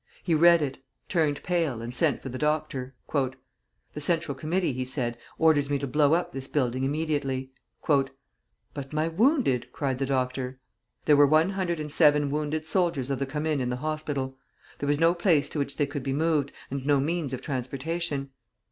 [0.23, 0.79] He read it,
[1.09, 2.95] turned pale, and sent for the doctor.
[3.13, 7.51] "The Central Committee," he said, "orders me to blow up this building immediately."
[7.85, 10.59] "But my wounded?" cried the doctor.
[11.05, 14.39] There were one hundred and seven wounded soldiers of the Commune in the hospital.
[14.79, 18.31] There was no place to which they could be moved, and no means of transportation.